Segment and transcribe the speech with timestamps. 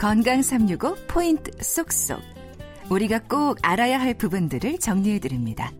[0.00, 2.22] 건강 365 포인트 쏙쏙.
[2.88, 5.70] 우리가 꼭 알아야 할 부분들을 정리해 드립니다.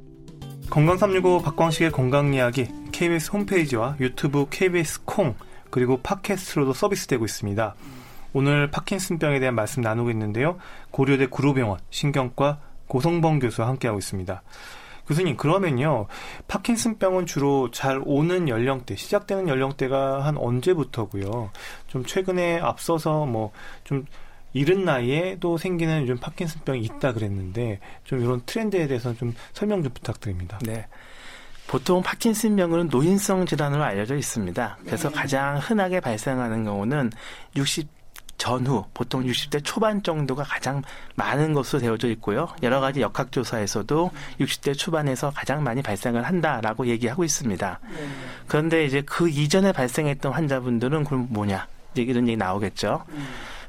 [0.68, 5.34] 건강 365 박광식의 건강 이야기 KBS 홈페이지와 유튜브 KBS 콩
[5.70, 7.74] 그리고 팟캐스트로도 서비스되고 있습니다.
[8.34, 10.58] 오늘 파킨슨병에 대한 말씀 나누고 있는데요.
[10.90, 14.42] 고려대 구로병원 신경과 고성범 교수와 함께하고 있습니다.
[15.06, 16.06] 교수님, 그러면요.
[16.48, 21.50] 파킨슨병은 주로 잘 오는 연령대, 시작되는 연령대가 한 언제부터고요?
[21.88, 23.52] 좀 최근에 앞서서 뭐,
[23.84, 24.06] 좀
[24.52, 30.58] 이른 나이에도 생기는 요즘 파킨슨병이 있다 그랬는데, 좀 이런 트렌드에 대해서 좀 설명 좀 부탁드립니다.
[30.62, 30.86] 네.
[31.66, 34.78] 보통 파킨슨병은 노인성 질환으로 알려져 있습니다.
[34.84, 35.14] 그래서 네.
[35.14, 37.12] 가장 흔하게 발생하는 경우는
[37.54, 37.99] 60
[38.40, 40.82] 전후 보통 60대 초반 정도가 가장
[41.14, 42.48] 많은 것으로 되어져 있고요.
[42.62, 47.80] 여러 가지 역학조사에서도 60대 초반에서 가장 많이 발생을 한다라고 얘기하고 있습니다.
[48.48, 51.68] 그런데 이제 그 이전에 발생했던 환자분들은 그럼 뭐냐?
[51.94, 53.04] 이런 얘기 나오겠죠.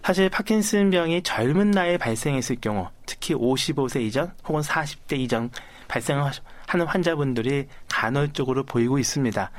[0.04, 5.52] 사실 파킨슨 병이 젊은 나이에 발생했을 경우, 특히 55세 이전 혹은 40대 이전
[5.90, 9.52] 발생하는 환자분들이 간헐적으로 보이고 있습니다.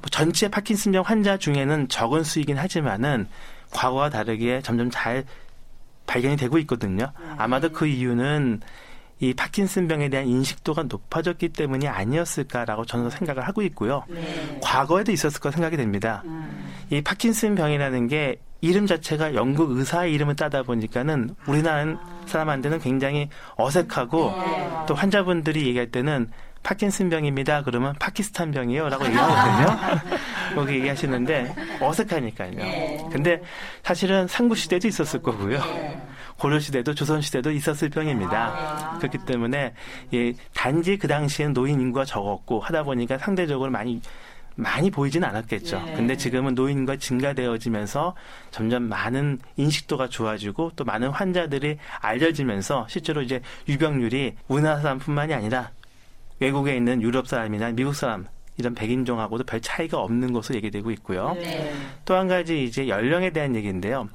[0.00, 3.26] 뭐 전체 파킨슨병 환자 중에는 적은 수이긴 하지만은
[3.70, 5.24] 과거와 다르게 점점 잘
[6.06, 7.12] 발견이 되고 있거든요.
[7.18, 7.26] 네.
[7.38, 8.60] 아마도 그 이유는
[9.20, 14.04] 이 파킨슨병에 대한 인식도가 높아졌기 때문이 아니었을까라고 저는 생각을 하고 있고요.
[14.08, 14.58] 네.
[14.62, 16.22] 과거에도 있었을 거 생각이 됩니다.
[16.24, 16.72] 음.
[16.90, 24.70] 이 파킨슨병이라는 게 이름 자체가 영국 의사의 이름을 따다 보니까는 우리나라 사람한테는 굉장히 어색하고 네.
[24.86, 26.30] 또 환자분들이 얘기할 때는
[26.62, 27.62] 파킨슨 병입니다.
[27.62, 29.78] 그러면 파키스탄 병이요라고 얘기하거든요.
[30.54, 32.50] 거기 얘기하시는데 어색하니까요.
[32.50, 33.08] 네.
[33.10, 33.40] 근데
[33.82, 35.58] 사실은 상부 시대도 있었을 거고요.
[35.58, 36.02] 네.
[36.36, 38.32] 고려 시대도 조선 시대도 있었을 병입니다.
[38.32, 38.98] 아, 네.
[38.98, 39.74] 그렇기 때문에
[40.14, 44.00] 예, 단지 그 당시에는 노인 인구가 적었고 하다 보니까 상대적으로 많이
[44.60, 45.82] 많이 보이진 않았겠죠.
[45.82, 45.94] 네.
[45.94, 48.14] 근데 지금은 노인과 증가되어지면서
[48.50, 55.70] 점점 많은 인식도가 좋아지고 또 많은 환자들이 알려지면서 실제로 이제 유병률이 우리나라 사람뿐만이 아니라
[56.40, 58.26] 외국에 있는 유럽 사람이나 미국 사람
[58.56, 61.32] 이런 백인종하고도 별 차이가 없는 것으로 얘기되고 있고요.
[61.34, 61.72] 네.
[62.04, 64.08] 또한 가지 이제 연령에 대한 얘기인데요.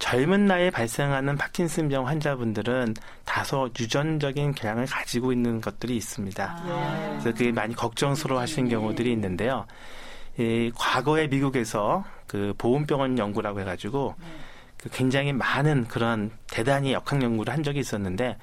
[0.00, 6.44] 젊은 나이에 발생하는 파킨슨병 환자분들은 다소 유전적인 경향을 가지고 있는 것들이 있습니다.
[6.44, 7.08] 아.
[7.20, 8.74] 그래서 그게 많이 걱정스러워 하시는 네.
[8.74, 9.66] 경우들이 있는데요.
[10.38, 14.26] 이 과거에 미국에서 그 보험병원 연구라고 해가지고 네.
[14.82, 18.36] 그 굉장히 많은 그런 대단히 역학 연구를 한 적이 있었는데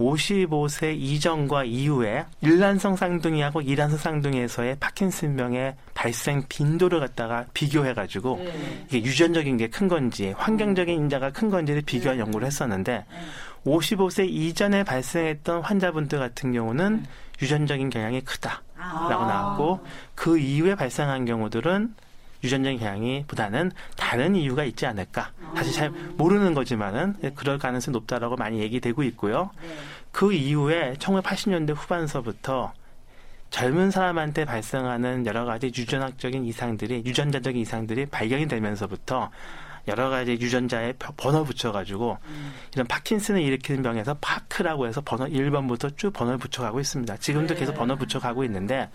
[0.00, 8.84] 55세 이전과 이후에 일란성 쌍둥이하고 이란성 쌍둥이에서의 파킨슨병의 발생 빈도를 갖다가 비교해 가지고 네.
[8.88, 12.22] 이게 유전적인 게 큰 건지 환경적인 인자가 큰 건지를 비교한 네.
[12.22, 13.04] 연구를 했었는데
[13.66, 17.08] 55세 이전에 발생했던 환자분들 같은 경우는 네.
[17.42, 19.26] 유전적인 경향이 크다라고 아.
[19.26, 19.80] 나왔고
[20.14, 21.94] 그 이후에 발생한 경우들은
[22.44, 25.32] 유전적인 경향이 보다는 다른 이유가 있지 않을까.
[25.54, 29.50] 사실 잘 모르는 거지만은 그럴 가능성이 높다라고 많이 얘기되고 있고요.
[30.12, 32.72] 그 이후에 1980년대 후반서부터
[33.50, 39.30] 젊은 사람한테 발생하는 여러 가지 유전학적인 이상들이 유전자적인 이상들이 발견이 되면서부터
[39.88, 42.54] 여러 가지 유전자에 번호 붙여가지고 음.
[42.74, 47.16] 이런 파킨슨을 일으키는 병에서 파크라고 해서 번호 1번부터 쭉 번호를 붙여가고 있습니다.
[47.18, 47.60] 지금도 네.
[47.60, 48.90] 계속 번호 붙여가고 있는데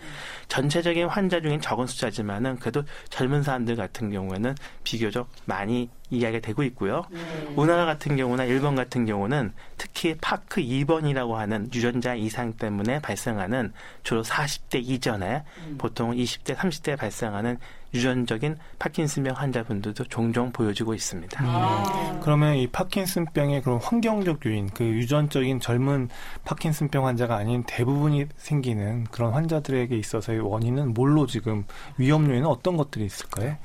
[0.48, 7.04] 전체적인 환자 중엔 적은 숫자지만은 그래도 젊은 사람들 같은 경우에는 비교적 많이 이야기가 되고 있고요.
[7.10, 7.20] 네.
[7.56, 13.72] 우리나라 같은 경우나 일본 같은 경우는 특히 파크 2번이라고 하는 유전자 이상 때문에 발생하는
[14.02, 15.76] 주로 40대 이전에 음.
[15.78, 17.58] 보통 20대, 30대에 발생하는
[17.94, 21.44] 유전적인 파킨슨병 환자분들도 종종 보여지고 있습니다.
[21.44, 22.20] 음.
[22.20, 26.08] 그러면 이 파킨슨병의 그런 환경적 요인, 그 유전적인 젊은
[26.44, 31.64] 파킨슨병 환자가 아닌 대부분이 생기는 그런 환자들에게 있어서의 원인은 뭘로 지금
[31.96, 33.56] 위험 요인은 어떤 것들이 있을까요?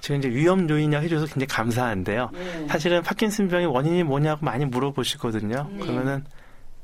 [0.00, 2.30] 지금 이제 위험 요인이라고 해줘서 굉장히 감사한데요.
[2.32, 2.66] 네.
[2.68, 5.68] 사실은 파킨슨병의 원인이 뭐냐고 많이 물어보시거든요.
[5.70, 5.78] 네.
[5.78, 6.24] 그러면은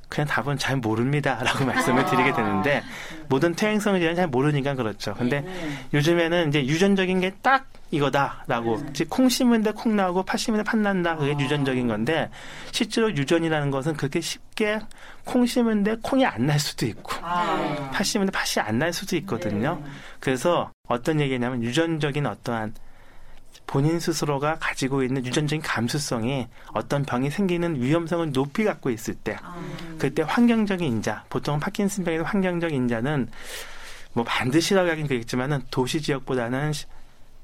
[0.08, 2.82] 그냥 답은 잘 모릅니다라고 말씀을 드리게 되는데
[3.28, 5.14] 모든 퇴행성 질환 잘 모르니까 그렇죠.
[5.14, 5.78] 근데 네.
[5.94, 8.92] 요즘에는 이제 유전적인 게 딱 이거다라고 네.
[8.92, 11.38] 즉콩 심은데 콩 나오고 팥 심은데 팥 난다 그게 아.
[11.38, 12.30] 유전적인 건데
[12.72, 14.80] 실제로 유전이라는 것은 그렇게 쉽게
[15.24, 17.90] 콩 심은데 콩이 안 날 수도 있고 아.
[17.92, 19.80] 팥 심은데 팥이 안 날 수도 있거든요.
[19.84, 19.90] 네.
[20.20, 22.74] 그래서 어떤 얘기냐면 유전적인 어떠한
[23.66, 29.60] 본인 스스로가 가지고 있는 유전적인 감수성이 어떤 병이 생기는 위험성을 높이 갖고 있을 때, 아.
[29.98, 33.28] 그때 환경적인 인자, 보통 파킨슨병의 환경적인 인자는
[34.12, 36.72] 뭐 반드시라고 하긴 그렇겠지만은 도시 지역보다는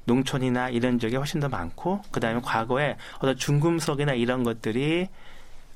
[0.05, 5.07] 농촌이나 이런 지역이 훨씬 더 많고, 그 다음에 과거에 어떤 중금속이나 이런 것들이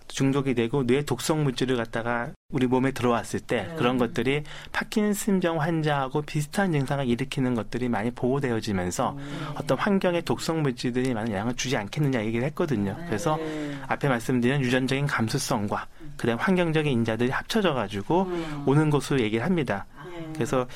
[0.07, 3.75] 중독이 되고 뇌 독성 물질을 갖다가 우리 몸에 들어왔을 때 네.
[3.75, 9.47] 그런 것들이 파킨슨병 환자하고 비슷한 증상을 일으키는 것들이 많이 보고되어지면서 음.
[9.55, 12.95] 어떤 환경의 독성 물질들이 많은 영향을 주지 않겠느냐 얘기를 했거든요.
[13.05, 13.77] 그래서 네.
[13.87, 18.63] 앞에 말씀드린 유전적인 감수성과 그다음 환경적인 인자들이 합쳐져 가지고 음.
[18.65, 19.85] 오는 것으로 얘기를 합니다.
[20.09, 20.29] 네.
[20.33, 20.67] 그래서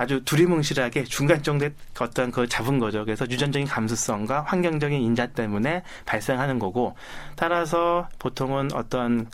[0.00, 3.04] 아주 두리뭉실하게 중간 정도의 어떤 그 잡은 거죠.
[3.04, 6.96] 그래서 유전적인 감수성과 환경적인 인자 때문에 발생하는 거고
[7.36, 9.26] 따라서 보통은 어떤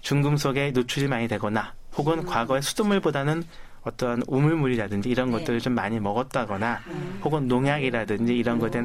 [0.00, 3.44] 중금속에 노출이 많이 되거나 혹은 과거에 수돗물보다는
[3.84, 5.38] 어떤 우물물이라든지 이런 네.
[5.38, 6.80] 것들을 좀 많이 먹었다거나
[7.22, 8.82] 혹은 농약이라든지 이런 것에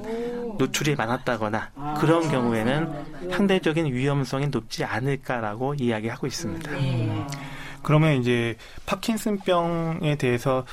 [0.60, 6.72] 노출이 많았다거나 그런 경우에는 상대적인 위험성이 높지 않을까라고 이야기하고 있습니다.
[6.74, 7.28] 네.
[7.82, 10.64] 그러면 이제 파킨슨병에 대해서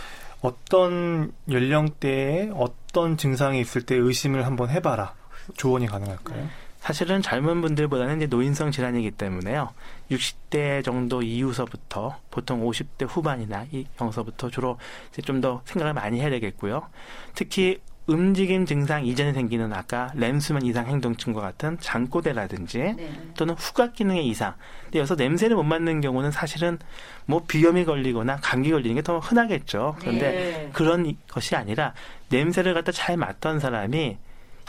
[0.41, 5.15] 어떤 연령대에 어떤 증상이 있을 때 의심을 한번 해봐라
[5.57, 6.49] 조언이 가능할까요?
[6.81, 9.75] 사실은 젊은 분들보다는 이제 노인성 질환이기 때문에요.
[10.11, 14.79] 60대 정도 이후서부터 보통 50대 후반이나 이 경서부터 주로
[15.13, 16.89] 이제 좀 더 생각을 많이 해야 되겠고요.
[17.35, 23.13] 특히 움직임 증상 이전에 생기는 아까 램수면 이상 행동증과 같은 장꼬대라든지 네.
[23.37, 24.55] 또는 후각 기능의 이상.
[24.85, 26.79] 근데 여기서 냄새를 못 맡는 경우는 사실은
[27.27, 29.97] 뭐 비염이 걸리거나 감기 걸리는 게 더 흔하겠죠.
[30.01, 30.71] 그런데 네.
[30.73, 31.95] 그런 이- 것이 아니라
[32.31, 34.19] 냄새를 갖다 잘 맡던 사람이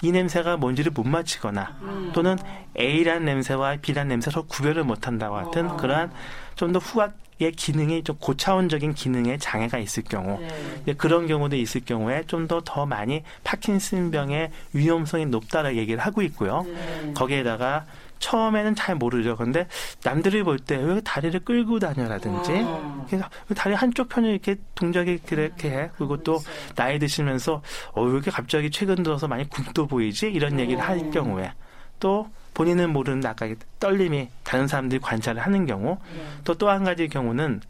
[0.03, 2.11] 이 냄새가 뭔지를 못 맞히거나 음.
[2.13, 2.37] 또는
[2.79, 5.77] A란 냄새와 B란 냄새로 구별을 못한다고 같은 어.
[5.77, 6.11] 그러한
[6.55, 7.13] 좀 더 후각의
[7.49, 10.39] 기능이 좀 고차원적인 기능에 장애가 있을 경우
[10.85, 10.93] 네.
[10.93, 16.61] 그런 경우도 있을 경우에 좀 더더 많이 파킨슨병의 위험성이 높다라 얘기를 하고 있고요.
[16.67, 17.13] 네.
[17.15, 17.85] 거기에다가
[18.19, 19.35] 처음에는 잘 모르죠.
[19.35, 19.65] 근데
[20.03, 23.05] 남들이 볼 때 왜 다리를 끌고 다녀라든지 어.
[23.09, 25.89] 그래서 왜 다리 한쪽 편을 이렇게 동작이 그렇게 해.
[25.97, 26.38] 그리고 또.
[26.75, 30.27] 나이 드시면서 어, 왜 이렇게 갑자기 최근 들어서 많이 굶도 보이지?
[30.31, 31.09] 이런 얘기를 할 음.
[31.09, 31.51] 경우에
[31.99, 33.48] 또 본인은 모르는 아까
[33.80, 36.21] 떨림이 다른 사람들이 관찰을 하는 경우 네.
[36.44, 37.62] 또또 한 가지 경우는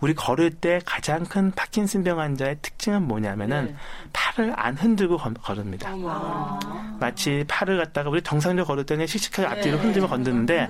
[0.00, 3.74] 우리 걸을 때 가장 큰 파킨슨병 환자의 특징은 뭐냐면은 네.
[4.12, 5.92] 팔을 안 흔들고 걸- 걸읍니다.
[5.92, 6.56] 어머.
[7.00, 9.82] 마치 팔을 갖다가 우리 정상적으로 걸을 때는 씩씩하게 앞뒤로 네.
[9.82, 10.68] 흔들며 걷는데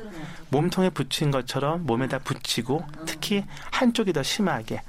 [0.48, 4.80] 몸통에 붙인 것처럼 몸에다 붙이고 특히 한쪽이 더 심하게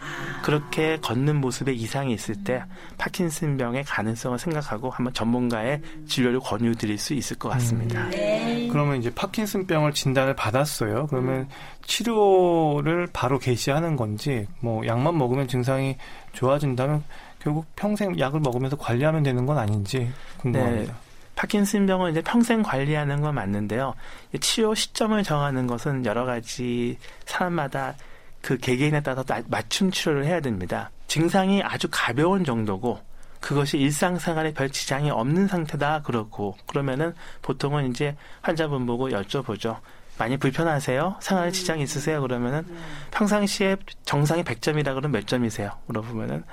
[0.42, 2.64] 그렇게 걷는 모습에 이상이 있을 때
[2.98, 8.08] 파킨슨병의 가능성을 생각하고 한번 전문가의 진료를 권유드릴 수 있을 것 같습니다.
[8.10, 8.59] 네.
[8.72, 11.08] 그러면 이제 파킨슨병을 진단을 받았어요.
[11.08, 11.48] 그러면
[11.86, 15.98] 치료를 바로 개시하는 건지 뭐 약만 먹으면 증상이
[16.34, 17.04] 좋아진다면
[17.40, 20.96] 결국 평생 약을 먹으면서 관리하면 되는 건 아닌지 궁금합니다.
[21.36, 23.94] 파킨슨 병은 이제 평생 관리하는 건 맞는데요.
[24.34, 27.96] 이 치료 시점을 정하는 것은 여러 가지 사람마다
[28.42, 30.92] 그 개개인에 따라서 나- 맞춤 치료를 해야 됩니다.
[31.08, 33.00] 증상이 아주 가벼운 정도고
[33.40, 39.78] 그것이 일상생활에 별 지장이 없는 상태다 그렇고 그러면은 보통은 이제 환자분 보고 여쭤보죠.
[40.18, 41.16] 많이 불편하세요?
[41.22, 42.22] 생활에 지장이 있으세요?
[42.22, 42.66] 그러면은
[43.12, 45.72] 평상시에 정상이 100점이라 그러면 몇 점이세요?
[45.86, 46.44] 물어보면은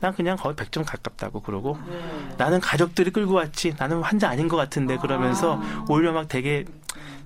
[0.00, 2.00] 난 그냥 거의 100점 가깝다고 그러고 네.
[2.38, 5.60] 나는 가족들이 끌고 왔지 나는 환자 아닌 것 같은데 그러면서
[5.90, 6.64] 오히려 막 되게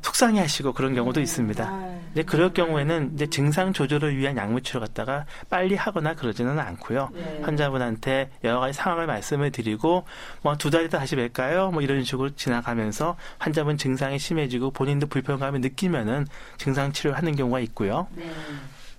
[0.02, 1.94] 속상해 하시고 그런 경우도 있습니다.
[2.14, 7.11] 아, 근데 그럴 경우에는 이제 증상 조절을 위한 약물 치료 갖다가 빨리 하거나 그러지는 않고요.
[7.12, 7.40] 네.
[7.43, 10.05] 환자분한테 여러 가지 상황을 말씀을 드리고
[10.43, 11.72] 뭐 두 달 있다 다시 뵐까요?
[11.72, 16.26] 뭐 이런 식으로 지나가면서 환자분 증상이 심해지고 본인도 불편감을 느끼면은
[16.56, 18.06] 증상 치료를 하는 경우가 있고요.
[18.14, 18.31] 네.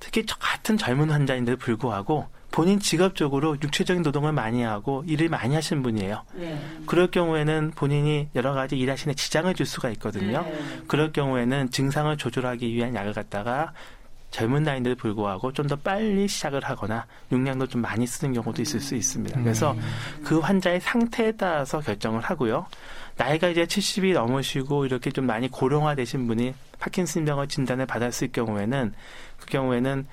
[0.02, 5.84] 특히 저 같은 젊은 환자인데도 불구하고 본인 직업적으로 육체적인 노동을 많이 하고 일을 많이 하신
[5.84, 6.24] 분이에요.
[6.36, 6.58] 네.
[6.86, 10.42] 그럴 경우에는 본인이 여러 가지 일하시는 데 지장을 줄 수가 있거든요.
[10.42, 10.82] 네.
[10.88, 13.74] 그럴 경우에는 증상을 조절하기 위한 약을 갖다가
[14.32, 18.96] 젊은 나이인데도 불구하고 좀 더 빨리 시작을 하거나 용량도 좀 많이 쓰는 경우도 있을 수
[18.96, 19.42] 있습니다.
[19.42, 19.76] 그래서
[20.24, 22.68] 그 환자의 상태에 따라서 결정을 하고요.
[23.18, 28.94] 나이가 이제 70이 넘으시고 이렇게 좀 많이 고령화 되신 분이 파킨슨병을 진단을 받았을 경우에는
[29.42, 30.08] 그 경우에는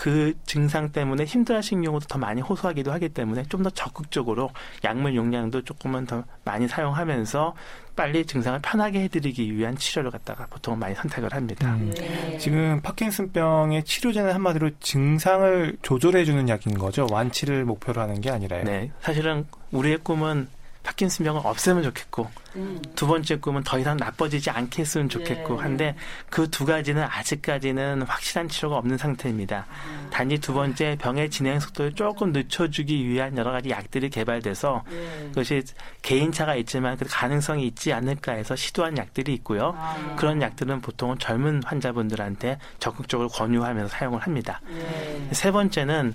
[0.00, 4.48] 그 증상 때문에 힘들어하신 경우도 더 많이 호소하기도 하기 때문에 좀 더 적극적으로
[4.82, 7.54] 약물 용량도 조금은 더 많이 사용하면서
[7.94, 11.74] 빨리 증상을 편하게 해드리기 위한 치료를 갖다가 보통 많이 선택을 합니다.
[11.74, 11.92] 음.
[11.94, 12.38] 네.
[12.38, 17.06] 지금 파킨슨병의 치료제는 한마디로 증상을 조절해주는 약인 거죠.
[17.10, 18.64] 완치를 목표로 하는 게 아니라요.
[18.64, 20.48] 네, 사실은 우리의 꿈은
[20.82, 22.80] 파킨슨병을 없애면 좋겠고 음.
[22.96, 25.62] 두 번째 꿈은 더 이상 나빠지지 않게 했으면 좋겠고 네.
[25.62, 25.96] 한데
[26.28, 29.66] 그 두 가지는 아직까지는 확실한 치료가 없는 상태입니다.
[30.10, 35.28] 단지 두 번째 병의 진행 속도를 조금 늦춰주기 위한 여러 가지 약들이 개발돼서 네.
[35.28, 35.62] 그것이
[36.02, 39.74] 개인차가 있지만 그 가능성이 있지 않을까 해서 시도한 약들이 있고요.
[39.78, 40.16] 아.
[40.16, 44.60] 그런 약들은 보통은 젊은 환자분들한테 적극적으로 권유하면서 사용을 합니다.
[44.66, 45.28] 네.
[45.32, 46.14] 세 번째는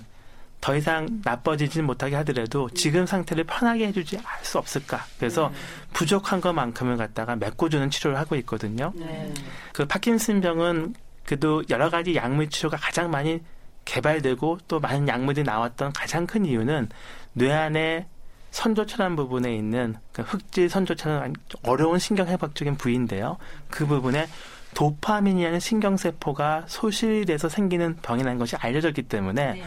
[0.60, 5.04] 더 이상 나빠지지 못하게 하더라도 지금 상태를 편하게 해주지 할수 없을까.
[5.18, 5.52] 그래서
[5.92, 8.92] 부족한 것만큼을 갖다가 메꿔주는 치료를 하고 있거든요.
[8.96, 9.32] 네.
[9.72, 10.94] 그 파킨슨 병은
[11.24, 13.40] 그래도 여러 가지 약물 치료가 가장 많이
[13.84, 16.88] 개발되고 또 많은 약물이 나왔던 가장 큰 이유는
[17.32, 18.06] 뇌 안에
[18.50, 23.36] 선조철한 부분에 있는 그 흑질 선조철은 어려운 신경회복적인 부위인데요.
[23.70, 24.26] 그 부분에
[24.74, 29.64] 도파민이라는 신경세포가 소실돼서 생기는 병이라는 것이 알려졌기 때문에 네.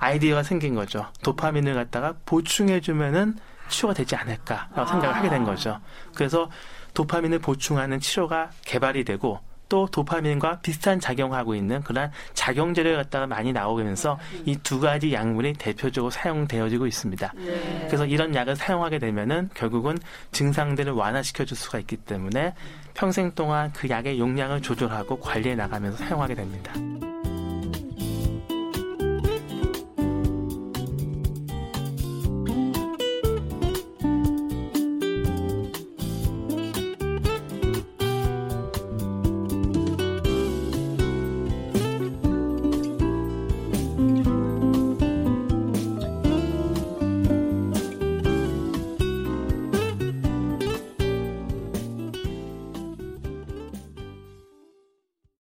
[0.00, 1.06] 아이디어가 생긴 거죠.
[1.22, 3.36] 도파민을 갖다가 보충해주면은
[3.68, 5.78] 치료가 되지 않을까라고 생각을 하게 된 거죠.
[6.14, 6.50] 그래서
[6.94, 9.38] 도파민을 보충하는 치료가 개발이 되고
[9.68, 16.10] 또 도파민과 비슷한 작용하고 있는 그런 작용제를 갖다가 많이 나오면서 이 두 가지 약물이 대표적으로
[16.10, 17.32] 사용되어지고 있습니다.
[17.36, 17.84] 네.
[17.86, 19.96] 그래서 이런 약을 사용하게 되면은 결국은
[20.32, 22.54] 증상들을 완화시켜 줄 수가 있기 때문에
[22.94, 26.72] 평생 동안 그 약의 용량을 조절하고 관리해 나가면서 사용하게 됩니다.